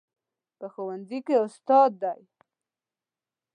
[0.59, 2.13] په ښوونځي کې استاد ده